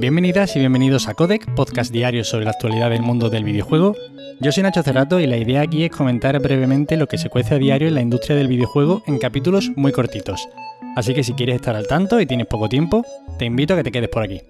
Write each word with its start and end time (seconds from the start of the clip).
Bienvenidas 0.00 0.56
y 0.56 0.60
bienvenidos 0.60 1.08
a 1.08 1.14
Codec, 1.14 1.54
podcast 1.54 1.92
diario 1.92 2.24
sobre 2.24 2.46
la 2.46 2.52
actualidad 2.52 2.88
del 2.88 3.02
mundo 3.02 3.28
del 3.28 3.44
videojuego. 3.44 3.94
Yo 4.40 4.50
soy 4.50 4.62
Nacho 4.62 4.82
Cerrato 4.82 5.20
y 5.20 5.26
la 5.26 5.36
idea 5.36 5.60
aquí 5.60 5.84
es 5.84 5.90
comentar 5.90 6.40
brevemente 6.40 6.96
lo 6.96 7.06
que 7.06 7.18
se 7.18 7.28
cuece 7.28 7.56
a 7.56 7.58
diario 7.58 7.86
en 7.86 7.96
la 7.96 8.00
industria 8.00 8.34
del 8.34 8.48
videojuego 8.48 9.02
en 9.06 9.18
capítulos 9.18 9.70
muy 9.76 9.92
cortitos. 9.92 10.48
Así 10.96 11.12
que 11.12 11.22
si 11.22 11.34
quieres 11.34 11.56
estar 11.56 11.76
al 11.76 11.86
tanto 11.86 12.18
y 12.18 12.24
tienes 12.24 12.46
poco 12.46 12.70
tiempo, 12.70 13.04
te 13.38 13.44
invito 13.44 13.74
a 13.74 13.76
que 13.76 13.82
te 13.82 13.92
quedes 13.92 14.08
por 14.08 14.22
aquí. 14.22 14.40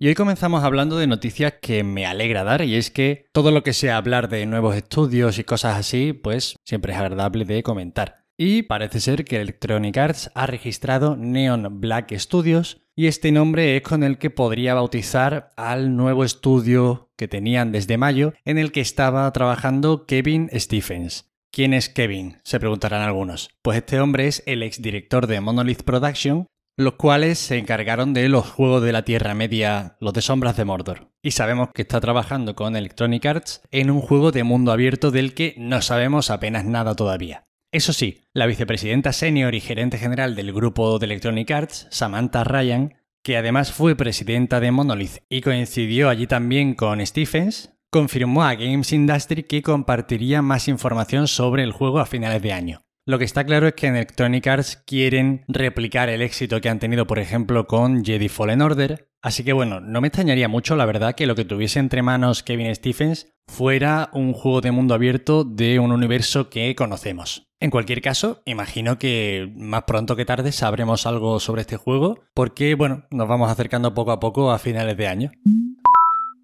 Y 0.00 0.08
hoy 0.08 0.16
comenzamos 0.16 0.64
hablando 0.64 0.98
de 0.98 1.06
noticias 1.06 1.54
que 1.62 1.84
me 1.84 2.04
alegra 2.04 2.42
dar, 2.42 2.62
y 2.62 2.74
es 2.74 2.90
que 2.90 3.26
todo 3.32 3.52
lo 3.52 3.62
que 3.62 3.72
sea 3.72 3.98
hablar 3.98 4.28
de 4.28 4.46
nuevos 4.46 4.74
estudios 4.74 5.38
y 5.38 5.44
cosas 5.44 5.78
así, 5.78 6.12
pues 6.12 6.56
siempre 6.64 6.92
es 6.92 6.98
agradable 6.98 7.44
de 7.44 7.62
comentar. 7.62 8.24
Y 8.36 8.62
parece 8.62 9.00
ser 9.00 9.24
que 9.26 9.40
Electronic 9.40 9.96
Arts 9.98 10.32
ha 10.34 10.46
registrado 10.46 11.14
Neon 11.14 11.80
Black 11.80 12.16
Studios, 12.16 12.80
y 13.00 13.06
este 13.06 13.32
nombre 13.32 13.78
es 13.78 13.82
con 13.82 14.02
el 14.02 14.18
que 14.18 14.28
podría 14.28 14.74
bautizar 14.74 15.52
al 15.56 15.96
nuevo 15.96 16.22
estudio 16.22 17.08
que 17.16 17.28
tenían 17.28 17.72
desde 17.72 17.96
mayo, 17.96 18.34
en 18.44 18.58
el 18.58 18.72
que 18.72 18.82
estaba 18.82 19.32
trabajando 19.32 20.04
Kevin 20.04 20.50
Stephens. 20.52 21.32
¿Quién 21.50 21.72
es 21.72 21.88
Kevin? 21.88 22.40
Se 22.44 22.60
preguntarán 22.60 23.00
algunos. 23.00 23.48
Pues 23.62 23.78
este 23.78 23.98
hombre 24.00 24.26
es 24.26 24.42
el 24.44 24.62
exdirector 24.62 25.28
de 25.28 25.40
Monolith 25.40 25.82
Production 25.82 26.46
los 26.76 26.94
cuales 26.94 27.38
se 27.38 27.58
encargaron 27.58 28.14
de 28.14 28.28
los 28.28 28.46
juegos 28.46 28.82
de 28.82 28.92
la 28.92 29.04
Tierra 29.04 29.34
Media, 29.34 29.96
los 30.00 30.14
de 30.14 30.22
Sombras 30.22 30.56
de 30.56 30.64
Mordor. 30.64 31.08
Y 31.22 31.32
sabemos 31.32 31.68
que 31.74 31.82
está 31.82 32.00
trabajando 32.00 32.54
con 32.54 32.74
Electronic 32.74 33.24
Arts 33.26 33.62
en 33.70 33.90
un 33.90 34.00
juego 34.00 34.30
de 34.32 34.44
mundo 34.44 34.72
abierto 34.72 35.10
del 35.10 35.34
que 35.34 35.54
no 35.58 35.82
sabemos 35.82 36.30
apenas 36.30 36.64
nada 36.64 36.94
todavía. 36.94 37.44
Eso 37.72 37.92
sí, 37.92 38.22
la 38.34 38.46
vicepresidenta 38.46 39.12
senior 39.12 39.54
y 39.54 39.60
gerente 39.60 39.96
general 39.96 40.34
del 40.34 40.52
grupo 40.52 40.98
de 40.98 41.06
Electronic 41.06 41.48
Arts, 41.52 41.86
Samantha 41.90 42.42
Ryan, 42.42 42.94
que 43.22 43.36
además 43.36 43.70
fue 43.70 43.94
presidenta 43.94 44.58
de 44.58 44.72
Monolith 44.72 45.18
y 45.28 45.40
coincidió 45.40 46.08
allí 46.08 46.26
también 46.26 46.74
con 46.74 47.04
Stephens, 47.06 47.72
confirmó 47.88 48.42
a 48.42 48.56
Games 48.56 48.92
Industry 48.92 49.44
que 49.44 49.62
compartiría 49.62 50.42
más 50.42 50.66
información 50.66 51.28
sobre 51.28 51.62
el 51.62 51.70
juego 51.70 52.00
a 52.00 52.06
finales 52.06 52.42
de 52.42 52.52
año. 52.52 52.82
Lo 53.06 53.18
que 53.18 53.24
está 53.24 53.44
claro 53.44 53.68
es 53.68 53.74
que 53.74 53.86
en 53.86 53.94
Electronic 53.94 54.46
Arts 54.48 54.82
quieren 54.84 55.44
replicar 55.46 56.08
el 56.08 56.22
éxito 56.22 56.60
que 56.60 56.68
han 56.68 56.80
tenido, 56.80 57.06
por 57.06 57.20
ejemplo, 57.20 57.68
con 57.68 58.04
Jedi 58.04 58.28
Fallen 58.28 58.62
Order. 58.62 59.08
Así 59.22 59.44
que 59.44 59.52
bueno, 59.52 59.80
no 59.80 60.00
me 60.00 60.08
extrañaría 60.08 60.48
mucho, 60.48 60.74
la 60.74 60.86
verdad, 60.86 61.14
que 61.14 61.26
lo 61.26 61.36
que 61.36 61.44
tuviese 61.44 61.78
entre 61.78 62.02
manos 62.02 62.42
Kevin 62.42 62.74
Stephens 62.74 63.32
fuera 63.50 64.10
un 64.14 64.32
juego 64.32 64.60
de 64.60 64.70
mundo 64.70 64.94
abierto 64.94 65.44
de 65.44 65.80
un 65.80 65.90
universo 65.90 66.48
que 66.48 66.74
conocemos. 66.74 67.48
En 67.58 67.70
cualquier 67.70 68.00
caso, 68.00 68.42
imagino 68.46 68.98
que 68.98 69.52
más 69.56 69.82
pronto 69.82 70.16
que 70.16 70.24
tarde 70.24 70.52
sabremos 70.52 71.04
algo 71.04 71.40
sobre 71.40 71.62
este 71.62 71.76
juego, 71.76 72.20
porque 72.32 72.74
bueno, 72.74 73.04
nos 73.10 73.28
vamos 73.28 73.50
acercando 73.50 73.92
poco 73.92 74.12
a 74.12 74.20
poco 74.20 74.50
a 74.50 74.58
finales 74.58 74.96
de 74.96 75.08
año. 75.08 75.32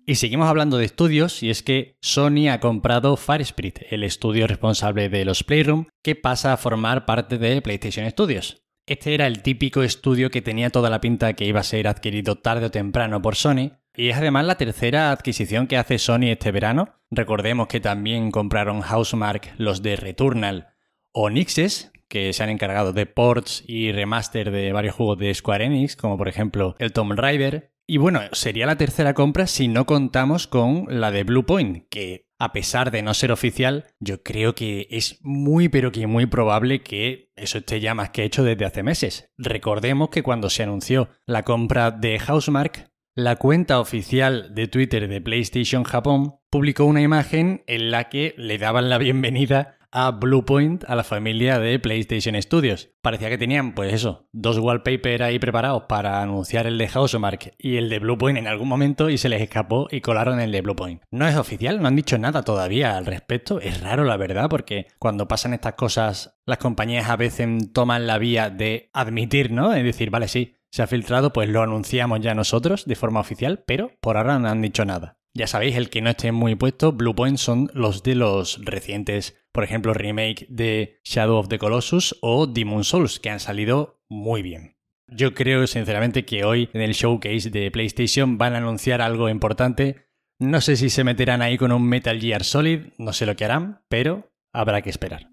Y 0.05 0.17
seguimos 0.17 0.49
hablando 0.49 0.77
de 0.77 0.85
estudios, 0.85 1.43
y 1.43 1.51
es 1.51 1.63
que 1.63 1.97
Sony 2.03 2.49
ha 2.51 2.61
comprado 2.61 3.17
Firespirit, 3.17 3.81
el 3.91 4.03
estudio 4.05 4.47
responsable 4.47 5.09
de 5.09 5.25
los 5.25 5.43
Playroom, 5.43 5.87
que 6.03 6.17
pasa 6.17 6.53
a 6.53 6.57
formar 6.57 7.07
parte 7.07 7.39
de 7.39 7.63
PlayStation 7.63 8.09
Studios. 8.11 8.63
Este 8.89 9.15
era 9.15 9.27
el 9.27 9.43
típico 9.43 9.83
estudio 9.83 10.31
que 10.31 10.43
tenía 10.43 10.71
toda 10.71 10.91
la 10.91 11.01
pinta 11.01 11.33
que 11.33 11.45
iba 11.45 11.59
a 11.59 11.65
ser 11.65 11.89
adquirido 11.89 12.37
tarde 12.37 12.67
o 12.67 12.71
temprano 12.71 13.21
por 13.21 13.35
Sony, 13.35 13.73
y 13.97 14.09
es 14.09 14.17
además 14.17 14.45
la 14.45 14.57
tercera 14.57 15.11
adquisición 15.11 15.67
que 15.67 15.77
hace 15.77 15.99
Sony 15.99 16.29
este 16.31 16.53
verano. 16.53 16.95
Recordemos 17.11 17.67
que 17.69 17.81
también 17.81 18.31
compraron 18.31 18.83
Housemark 18.83 19.55
los 19.59 19.83
de 19.83 19.97
Returnal 19.97 20.69
o 21.13 21.31
Nixes, 21.31 21.93
que 22.09 22.33
se 22.33 22.43
han 22.43 22.51
encargado 22.51 22.93
de 22.93 23.07
ports 23.07 23.65
y 23.67 23.93
remaster 23.93 24.51
de 24.51 24.73
varios 24.73 24.95
juegos 24.95 25.19
de 25.19 25.35
Square 25.35 25.65
Enix, 25.65 25.97
como 25.97 26.17
por 26.17 26.29
ejemplo 26.29 26.77
el 26.79 26.93
Tomb 26.93 27.13
Raider, 27.13 27.73
y 27.89 27.99
bueno, 27.99 28.21
sería 28.33 28.67
la 28.67 28.77
tercera 28.77 29.15
compra 29.15 29.47
si 29.47 29.69
no 29.69 29.87
contamos 29.87 30.49
con 30.49 30.87
la 30.89 31.13
de 31.13 31.23
Bluepoint, 31.23 31.89
que 31.89 32.27
a 32.37 32.53
pesar 32.53 32.91
de 32.91 33.03
no 33.03 33.15
ser 33.15 33.31
oficial, 33.31 33.87
yo 34.01 34.25
creo 34.25 34.57
que 34.57 34.89
es 34.91 35.21
muy 35.23 35.69
pero 35.69 35.93
que 35.93 36.09
muy 36.09 36.27
probable 36.27 36.83
que 36.83 37.31
eso 37.37 37.59
esté 37.59 37.79
ya 37.79 37.95
más 37.95 38.11
que 38.11 38.25
hecho 38.25 38.43
desde 38.43 38.65
hace 38.65 38.83
meses. 38.83 39.31
Recordemos 39.39 40.09
que 40.11 40.25
cuando 40.25 40.51
se 40.51 40.65
anunció 40.65 41.09
la 41.27 41.45
compra 41.45 41.93
de 41.93 42.19
Housemark, 42.19 42.91
la 43.17 43.37
cuenta 43.37 43.81
oficial 43.81 44.55
de 44.55 44.69
Twitter 44.69 45.09
de 45.09 45.23
PlayStation 45.23 45.85
Japón 45.85 46.37
publicó 46.51 46.85
una 46.85 47.01
imagen 47.01 47.65
en 47.67 47.91
la 47.91 48.11
que 48.11 48.35
le 48.37 48.59
daban 48.59 48.91
la 48.91 48.99
bienvenida 48.99 49.79
a 49.91 50.11
Bluepoint, 50.11 50.85
a 50.87 50.95
la 50.95 51.03
familia 51.03 51.59
de 51.59 51.79
PlayStation 51.79 52.41
Studios. 52.43 52.91
Parecía 53.01 53.31
que 53.31 53.39
tenían, 53.39 53.75
pues 53.75 53.95
eso, 53.95 54.29
dos 54.33 54.59
wallpapers 54.59 55.23
ahí 55.23 55.39
preparados 55.39 55.85
para 55.85 56.21
anunciar 56.21 56.67
el 56.67 56.77
de 56.77 56.89
Housemark 56.89 57.55
y 57.57 57.77
el 57.77 57.89
de 57.89 58.01
Bluepoint 58.01 58.39
en 58.39 58.49
algún 58.49 58.69
momento 58.69 59.09
y 59.09 59.17
se 59.17 59.31
les 59.31 59.41
escapó 59.41 59.89
y 59.91 60.03
colaron 60.03 60.39
el 60.39 60.53
de 60.53 60.61
Bluepoint. 60.61 61.01
No 61.11 61.27
es 61.27 61.37
oficial, 61.37 61.81
no 61.81 61.89
han 61.89 61.97
dicho 61.97 62.19
nada 62.19 62.43
todavía 62.43 62.99
al 62.99 63.07
respecto. 63.07 63.63
Es 63.63 63.81
raro, 63.81 64.05
la 64.05 64.19
verdad, 64.19 64.51
porque 64.51 64.89
cuando 64.99 65.27
pasan 65.27 65.55
estas 65.55 65.73
cosas, 65.73 66.37
las 66.45 66.59
compañías 66.59 67.09
a 67.09 67.17
veces 67.17 67.49
toman 67.73 68.07
la 68.07 68.19
vía 68.19 68.51
de 68.51 68.91
admitir, 68.93 69.53
¿no? 69.53 69.73
Es 69.73 69.85
decir, 69.85 70.11
vale, 70.11 70.29
sí, 70.29 70.56
se 70.77 70.83
ha 70.83 70.87
filtrado, 70.87 71.33
pues 71.33 71.49
lo 71.49 71.63
anunciamos 71.63 72.21
ya 72.21 72.35
nosotros 72.35 72.85
de 72.85 72.97
forma 72.97 73.21
oficial, 73.21 73.65
pero 73.67 73.93
por 74.03 74.19
ahora 74.19 74.39
no 74.39 74.49
han 74.49 74.61
dicho 74.61 74.85
nada. 74.85 75.19
Ya 75.33 75.47
sabéis, 75.47 75.75
el 75.75 75.89
que 75.89 76.03
no 76.03 76.11
esté 76.11 76.33
muy 76.33 76.55
puesto, 76.55 76.93
Bluepoint 76.93 77.39
son 77.39 77.71
los 77.73 78.03
de 78.03 78.15
los 78.15 78.63
recientes, 78.63 79.39
por 79.53 79.65
ejemplo, 79.65 79.95
remake 79.95 80.45
de 80.51 81.01
Shadow 81.03 81.39
of 81.39 81.49
the 81.49 81.59
Colossus 81.59 82.19
o 82.21 82.47
Demon 82.47 82.85
Souls, 82.85 83.21
que 83.21 83.31
han 83.31 83.41
salido 83.41 84.03
muy 84.11 84.43
bien. 84.43 84.77
Yo 85.09 85.33
creo 85.33 85.67
sinceramente 85.67 86.27
que 86.27 86.45
hoy 86.45 86.69
en 86.75 86.83
el 86.83 86.93
showcase 86.93 87.49
de 87.49 87.71
PlayStation 87.71 88.37
van 88.37 88.53
a 88.53 88.59
anunciar 88.59 89.01
algo 89.01 89.31
importante. 89.31 90.11
No 90.39 90.61
sé 90.61 90.77
si 90.77 90.91
se 90.91 91.05
meterán 91.05 91.41
ahí 91.41 91.57
con 91.57 91.73
un 91.73 91.89
Metal 91.89 92.21
Gear 92.21 92.45
Solid, 92.45 92.81
no 92.99 93.15
sé 93.15 93.25
lo 93.25 93.35
que 93.35 93.47
harán, 93.47 93.81
pero 93.89 94.29
habrá 94.53 94.83
que 94.83 94.91
esperar. 94.91 95.31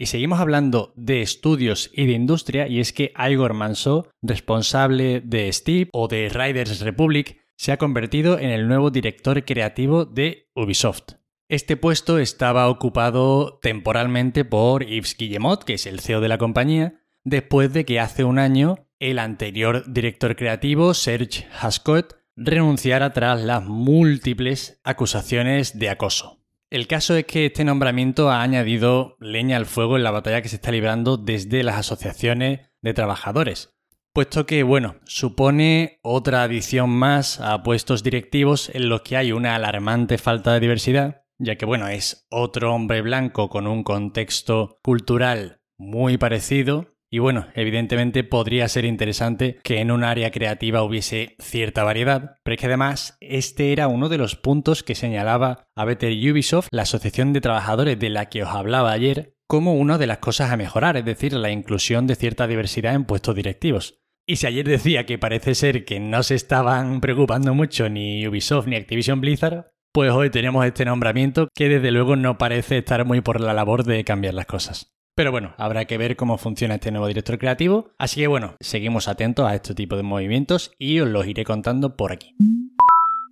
Y 0.00 0.06
seguimos 0.06 0.40
hablando 0.40 0.94
de 0.96 1.20
estudios 1.20 1.90
y 1.92 2.06
de 2.06 2.12
industria, 2.12 2.66
y 2.66 2.80
es 2.80 2.94
que 2.94 3.12
Igor 3.18 3.52
Manso, 3.52 4.08
responsable 4.22 5.20
de 5.20 5.52
Steve 5.52 5.90
o 5.92 6.08
de 6.08 6.30
Riders 6.30 6.80
Republic, 6.80 7.36
se 7.54 7.70
ha 7.70 7.76
convertido 7.76 8.38
en 8.38 8.48
el 8.48 8.66
nuevo 8.66 8.90
director 8.90 9.44
creativo 9.44 10.06
de 10.06 10.48
Ubisoft. 10.54 11.16
Este 11.50 11.76
puesto 11.76 12.18
estaba 12.18 12.70
ocupado 12.70 13.58
temporalmente 13.60 14.46
por 14.46 14.86
Yves 14.86 15.18
Guillemot, 15.18 15.64
que 15.64 15.74
es 15.74 15.84
el 15.84 16.00
CEO 16.00 16.22
de 16.22 16.28
la 16.28 16.38
compañía, 16.38 17.02
después 17.22 17.70
de 17.74 17.84
que 17.84 18.00
hace 18.00 18.24
un 18.24 18.38
año 18.38 18.86
el 19.00 19.18
anterior 19.18 19.84
director 19.86 20.34
creativo, 20.34 20.94
Serge 20.94 21.46
Hascott, 21.60 22.14
renunciara 22.36 23.12
tras 23.12 23.42
las 23.42 23.66
múltiples 23.66 24.80
acusaciones 24.82 25.78
de 25.78 25.90
acoso. 25.90 26.39
El 26.70 26.86
caso 26.86 27.16
es 27.16 27.24
que 27.24 27.46
este 27.46 27.64
nombramiento 27.64 28.30
ha 28.30 28.42
añadido 28.42 29.16
leña 29.18 29.56
al 29.56 29.66
fuego 29.66 29.96
en 29.96 30.04
la 30.04 30.12
batalla 30.12 30.40
que 30.40 30.48
se 30.48 30.54
está 30.54 30.70
librando 30.70 31.16
desde 31.16 31.64
las 31.64 31.74
asociaciones 31.74 32.60
de 32.80 32.94
trabajadores, 32.94 33.74
puesto 34.12 34.46
que, 34.46 34.62
bueno, 34.62 34.94
supone 35.04 35.98
otra 36.02 36.44
adición 36.44 36.88
más 36.90 37.40
a 37.40 37.64
puestos 37.64 38.04
directivos 38.04 38.70
en 38.72 38.88
los 38.88 39.02
que 39.02 39.16
hay 39.16 39.32
una 39.32 39.56
alarmante 39.56 40.16
falta 40.16 40.52
de 40.52 40.60
diversidad, 40.60 41.24
ya 41.38 41.56
que, 41.56 41.66
bueno, 41.66 41.88
es 41.88 42.28
otro 42.30 42.72
hombre 42.72 43.02
blanco 43.02 43.48
con 43.48 43.66
un 43.66 43.82
contexto 43.82 44.78
cultural 44.80 45.62
muy 45.76 46.18
parecido. 46.18 46.89
Y 47.12 47.18
bueno, 47.18 47.48
evidentemente 47.54 48.22
podría 48.22 48.68
ser 48.68 48.84
interesante 48.84 49.58
que 49.64 49.80
en 49.80 49.90
un 49.90 50.04
área 50.04 50.30
creativa 50.30 50.84
hubiese 50.84 51.34
cierta 51.40 51.82
variedad, 51.82 52.36
pero 52.44 52.54
es 52.54 52.60
que 52.60 52.66
además 52.66 53.16
este 53.20 53.72
era 53.72 53.88
uno 53.88 54.08
de 54.08 54.18
los 54.18 54.36
puntos 54.36 54.84
que 54.84 54.94
señalaba 54.94 55.66
a 55.74 55.84
Better 55.84 56.12
Ubisoft, 56.12 56.68
la 56.70 56.82
asociación 56.82 57.32
de 57.32 57.40
trabajadores 57.40 57.98
de 57.98 58.10
la 58.10 58.26
que 58.26 58.44
os 58.44 58.50
hablaba 58.50 58.92
ayer, 58.92 59.34
como 59.48 59.74
una 59.74 59.98
de 59.98 60.06
las 60.06 60.18
cosas 60.18 60.52
a 60.52 60.56
mejorar, 60.56 60.96
es 60.96 61.04
decir, 61.04 61.32
la 61.32 61.50
inclusión 61.50 62.06
de 62.06 62.14
cierta 62.14 62.46
diversidad 62.46 62.94
en 62.94 63.04
puestos 63.04 63.34
directivos. 63.34 64.00
Y 64.24 64.36
si 64.36 64.46
ayer 64.46 64.64
decía 64.64 65.06
que 65.06 65.18
parece 65.18 65.56
ser 65.56 65.84
que 65.84 65.98
no 65.98 66.22
se 66.22 66.36
estaban 66.36 67.00
preocupando 67.00 67.52
mucho 67.52 67.88
ni 67.88 68.24
Ubisoft 68.28 68.68
ni 68.68 68.76
Activision 68.76 69.20
Blizzard, 69.20 69.72
pues 69.92 70.12
hoy 70.12 70.30
tenemos 70.30 70.64
este 70.64 70.84
nombramiento 70.84 71.48
que 71.52 71.68
desde 71.68 71.90
luego 71.90 72.14
no 72.14 72.38
parece 72.38 72.78
estar 72.78 73.04
muy 73.04 73.20
por 73.20 73.40
la 73.40 73.52
labor 73.52 73.82
de 73.82 74.04
cambiar 74.04 74.34
las 74.34 74.46
cosas. 74.46 74.94
Pero 75.20 75.32
bueno, 75.32 75.52
habrá 75.58 75.84
que 75.84 75.98
ver 75.98 76.16
cómo 76.16 76.38
funciona 76.38 76.76
este 76.76 76.90
nuevo 76.90 77.06
director 77.06 77.36
creativo. 77.36 77.90
Así 77.98 78.22
que 78.22 78.26
bueno, 78.26 78.54
seguimos 78.58 79.06
atentos 79.06 79.46
a 79.46 79.54
este 79.54 79.74
tipo 79.74 79.94
de 79.98 80.02
movimientos 80.02 80.72
y 80.78 80.98
os 81.00 81.10
los 81.10 81.26
iré 81.26 81.44
contando 81.44 81.94
por 81.94 82.10
aquí. 82.10 82.34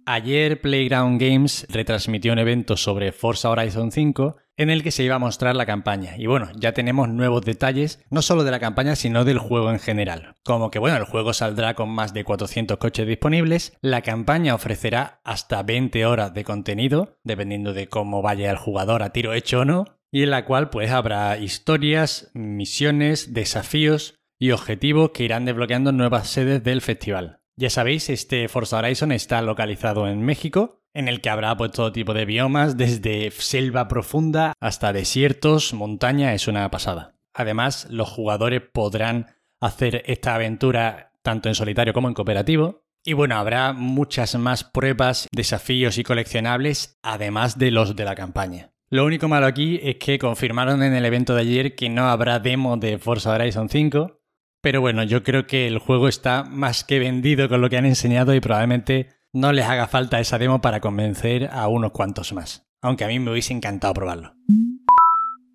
Ayer 0.05 0.61
Playground 0.61 1.19
Games 1.19 1.67
retransmitió 1.71 2.35
un 2.35 2.41
evento 2.41 2.77
sobre 2.77 3.11
Forza 3.13 3.49
Horizon 3.49 3.91
5 3.91 4.37
en 4.59 4.69
el 4.69 4.83
que 4.83 4.91
se 4.91 5.03
iba 5.05 5.15
a 5.15 5.19
mostrar 5.19 5.57
la 5.57 5.65
campaña. 5.65 6.17
Y 6.19 6.27
bueno, 6.27 6.51
ya 6.57 6.73
tenemos 6.73 7.09
nuevos 7.09 7.43
detalles, 7.43 8.05
no 8.11 8.21
solo 8.21 8.45
de 8.45 8.51
la 8.51 8.61
campaña, 8.61 8.95
sino 8.95 9.25
del 9.25 9.39
juego 9.39 9.71
en 9.71 9.79
general. 9.79 10.35
Como 10.45 10.71
que 10.71 10.79
bueno, 10.79 10.99
el 10.99 11.05
juego 11.05 11.33
saldrá 11.33 11.73
con 11.75 11.89
más 11.89 12.13
de 12.13 12.25
400 12.25 12.77
coches 12.77 13.07
disponibles, 13.07 13.79
la 13.81 14.03
campaña 14.03 14.55
ofrecerá 14.55 15.21
hasta 15.25 15.63
20 15.63 16.05
horas 16.05 16.35
de 16.35 16.45
contenido, 16.45 17.17
dependiendo 17.25 17.73
de 17.73 17.89
cómo 17.89 18.21
vaya 18.21 18.51
el 18.51 18.59
jugador 18.59 19.03
a 19.03 19.11
tiro 19.11 19.33
hecho 19.33 19.61
o 19.61 19.65
no, 19.65 19.98
y 20.11 20.23
en 20.23 20.31
la 20.31 20.45
cual 20.45 20.71
pues 20.71 20.91
habrá 20.91 21.39
historias, 21.39 22.31
misiones, 22.35 23.35
desafíos 23.35 24.15
y 24.39 24.53
objetivos 24.53 25.11
que 25.11 25.25
irán 25.25 25.45
desbloqueando 25.45 25.93
nuevas 25.93 26.29
sedes 26.29 26.63
del 26.63 26.81
festival. 26.81 27.41
Ya 27.57 27.71
sabéis, 27.71 28.09
este 28.09 28.49
Forza 28.49 28.79
Horizon 28.79 29.11
está 29.11 29.43
localizado 29.43 30.07
en 30.07 30.23
México, 30.23 30.81
en 30.95 31.09
el 31.09 31.21
que 31.21 31.31
habrá 31.31 31.57
pues, 31.57 31.73
todo 31.73 31.93
tipo 31.93 32.15
de 32.15 32.25
biomas, 32.25 32.77
desde 32.77 33.31
selva 33.33 33.89
profunda 33.89 34.53
hasta 34.61 34.93
desiertos, 34.93 35.75
montaña, 35.75 36.35
es 36.35 36.47
una 36.47 36.71
pasada. 36.71 37.17
Además, 37.35 37.89
los 37.91 38.09
jugadores 38.09 38.63
podrán 38.73 39.35
hacer 39.61 40.03
esta 40.07 40.35
aventura 40.35 41.13
tanto 41.23 41.49
en 41.49 41.55
solitario 41.55 41.93
como 41.93 42.09
en 42.09 42.15
cooperativo. 42.15 42.85
Y 43.05 43.13
bueno, 43.13 43.37
habrá 43.37 43.73
muchas 43.73 44.35
más 44.37 44.65
pruebas, 44.65 45.29
desafíos 45.33 45.99
y 45.99 46.05
coleccionables, 46.05 46.97
además 47.03 47.59
de 47.59 47.71
los 47.71 47.97
de 47.97 48.05
la 48.05 48.15
campaña. 48.15 48.73
Lo 48.91 49.05
único 49.05 49.29
malo 49.29 49.45
aquí 49.45 49.79
es 49.83 49.97
que 49.97 50.19
confirmaron 50.19 50.83
en 50.83 50.95
el 50.95 51.05
evento 51.05 51.35
de 51.35 51.43
ayer 51.43 51.75
que 51.75 51.91
no 51.91 52.09
habrá 52.09 52.39
demo 52.39 52.79
de 52.79 52.97
Forza 52.97 53.33
Horizon 53.33 53.69
5, 53.69 54.19
pero 54.63 54.81
bueno, 54.81 55.03
yo 55.03 55.23
creo 55.23 55.47
que 55.47 55.67
el 55.67 55.79
juego 55.79 56.09
está 56.09 56.45
más 56.45 56.85
que 56.85 56.99
vendido 56.99 57.51
con 57.51 57.61
lo 57.61 57.69
que 57.69 57.77
han 57.77 57.85
enseñado 57.85 58.35
y 58.35 58.41
probablemente 58.41 59.11
no 59.31 59.53
les 59.53 59.67
haga 59.67 59.89
falta 59.89 60.21
esa 60.21 60.39
demo 60.39 60.63
para 60.63 60.81
convencer 60.81 61.51
a 61.53 61.69
unos 61.69 61.93
cuantos 61.93 62.33
más. 62.33 62.67
Aunque 62.81 63.05
a 63.05 63.09
mí 63.09 63.19
me 63.19 63.31
hubiese 63.31 63.53
encantado 63.53 63.93
probarlo. 63.93 64.33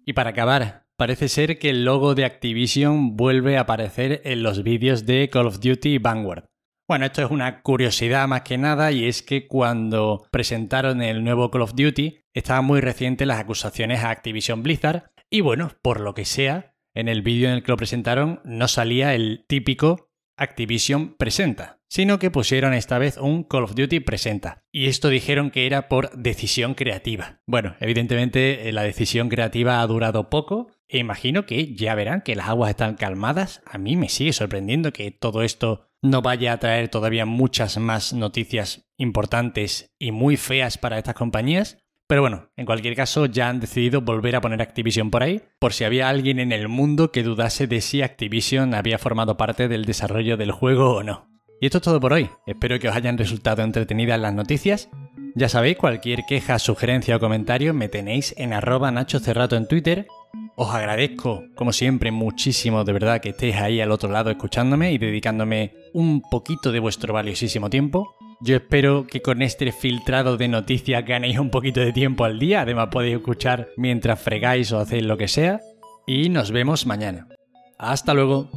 Y 0.06 0.14
para 0.14 0.30
acabar, 0.30 0.86
parece 0.96 1.28
ser 1.28 1.58
que 1.58 1.72
el 1.72 1.86
logo 1.86 2.14
de 2.14 2.26
Activision 2.26 3.18
vuelve 3.18 3.58
a 3.58 3.62
aparecer 3.62 4.22
en 4.26 4.44
los 4.44 4.62
vídeos 4.62 5.08
de 5.08 5.28
Call 5.30 5.48
of 5.48 5.60
Duty 5.60 5.98
Vanguard. 5.98 6.46
Bueno, 6.86 7.06
esto 7.06 7.24
es 7.24 7.32
una 7.32 7.62
curiosidad 7.62 8.28
más 8.28 8.42
que 8.42 8.58
nada 8.58 8.92
y 8.92 9.06
es 9.06 9.22
que 9.22 9.48
cuando 9.48 10.28
presentaron 10.32 11.02
el 11.02 11.24
nuevo 11.24 11.50
Call 11.50 11.62
of 11.62 11.76
Duty 11.76 12.26
estaban 12.34 12.66
muy 12.66 12.82
recientes 12.82 13.26
las 13.26 13.40
acusaciones 13.40 14.04
a 14.04 14.10
Activision 14.10 14.64
Blizzard 14.64 15.12
y 15.30 15.40
bueno, 15.40 15.72
por 15.82 16.02
lo 16.02 16.14
que 16.14 16.26
sea, 16.26 16.76
en 16.94 17.08
el 17.08 17.22
vídeo 17.22 17.48
en 17.48 17.56
el 17.56 17.64
que 17.64 17.72
lo 17.72 17.78
presentaron 17.78 18.42
no 18.44 18.68
salía 18.68 19.16
el 19.16 19.46
típico 19.48 20.12
Activision 20.36 21.16
presenta, 21.16 21.80
sino 21.88 22.20
que 22.20 22.32
pusieron 22.32 22.74
esta 22.74 22.98
vez 22.98 23.18
un 23.18 23.44
Call 23.44 23.64
of 23.64 23.76
Duty 23.76 24.02
presenta. 24.02 24.66
Y 24.72 24.88
esto 24.88 25.08
dijeron 25.08 25.52
que 25.52 25.66
era 25.66 25.88
por 25.88 26.12
decisión 26.18 26.74
creativa. 26.74 27.40
Bueno, 27.46 27.76
evidentemente 27.80 28.68
eh, 28.68 28.74
la 28.74 28.84
decisión 28.84 29.30
creativa 29.30 29.82
ha 29.82 29.88
durado 29.88 30.30
poco 30.30 30.72
imagino 30.88 31.46
que 31.46 31.76
ya 31.76 31.96
verán 31.96 32.22
que 32.22 32.36
las 32.36 32.50
aguas 32.50 32.72
están 32.72 32.96
calmadas. 32.96 33.62
A 33.66 33.78
mí 33.78 33.96
me 33.96 34.10
sigue 34.10 34.34
sorprendiendo 34.34 34.94
que 34.94 35.12
todo 35.12 35.44
esto 35.44 35.90
no 36.02 36.22
vaya 36.22 36.54
a 36.54 36.60
traer 36.60 36.90
todavía 36.90 37.26
muchas 37.26 37.78
más 37.78 38.14
noticias 38.14 38.86
importantes 38.98 39.94
y 39.98 40.12
muy 40.12 40.38
feas 40.38 40.78
para 40.78 40.98
estas 40.98 41.16
compañías, 41.16 41.78
pero 42.08 42.22
bueno, 42.22 42.52
en 42.58 42.66
cualquier 42.66 42.96
caso 42.96 43.26
ya 43.26 43.50
han 43.50 43.60
decidido 43.60 44.02
volver 44.02 44.36
a 44.36 44.42
poner 44.42 44.62
Activision 44.62 45.10
por 45.10 45.24
ahí, 45.24 45.42
por 45.60 45.74
si 45.74 45.86
había 45.86 46.10
alguien 46.10 46.40
en 46.40 46.52
el 46.52 46.68
mundo 46.68 47.12
que 47.12 47.24
dudase 47.24 47.66
de 47.68 47.82
si 47.82 48.02
Activision 48.02 48.74
había 48.74 48.98
formado 48.98 49.38
parte 49.38 49.68
del 49.68 49.86
desarrollo 49.86 50.36
del 50.36 50.52
juego 50.52 50.96
o 50.96 51.04
no. 51.04 51.30
Y 51.62 51.68
esto 51.68 51.78
es 51.78 51.84
todo 51.84 52.02
por 52.02 52.12
hoy. 52.12 52.30
Espero 52.46 52.78
que 52.78 52.90
os 52.90 52.96
hayan 52.96 53.18
resultado 53.18 53.64
entretenidas 53.64 54.20
las 54.20 54.34
noticias. 54.34 54.90
Ya 55.34 55.48
sabéis, 55.48 55.78
cualquier 55.78 56.26
queja, 56.28 56.60
sugerencia 56.60 57.16
o 57.16 57.20
comentario 57.20 57.74
me 57.74 57.88
tenéis 57.88 58.36
en 58.38 58.52
arroba 58.52 58.92
Nacho 58.92 59.20
Cerrato 59.20 59.56
en 59.56 59.68
Twitter. 59.68 60.08
Os 60.56 60.70
agradezco, 60.70 61.46
como 61.56 61.74
siempre, 61.74 62.12
muchísimo 62.12 62.84
de 62.84 62.94
verdad 62.94 63.22
que 63.22 63.30
estéis 63.30 63.56
ahí 63.56 63.82
al 63.82 63.92
otro 63.92 64.10
lado 64.12 64.30
escuchándome 64.30 64.92
y 64.92 65.00
dedicándome 65.00 65.74
un 65.94 66.22
poquito 66.22 66.72
de 66.72 66.80
vuestro 66.80 67.14
valiosísimo 67.14 67.72
tiempo. 67.72 68.16
Yo 68.40 68.58
espero 68.58 69.08
que 69.08 69.22
con 69.22 69.42
este 69.42 69.72
filtrado 69.72 70.38
de 70.38 70.48
noticias 70.48 71.04
ganéis 71.06 71.40
un 71.40 71.50
poquito 71.50 71.80
de 71.80 71.92
tiempo 71.92 72.24
al 72.24 72.38
día. 72.38 72.62
Además 72.62 72.90
podéis 72.92 73.16
escuchar 73.16 73.70
mientras 73.78 74.22
fregáis 74.22 74.72
o 74.72 74.80
hacéis 74.80 75.04
lo 75.04 75.18
que 75.18 75.28
sea. 75.28 75.60
Y 76.06 76.30
nos 76.30 76.52
vemos 76.52 76.86
mañana. 76.86 77.28
Hasta 77.80 78.14
luego. 78.14 78.50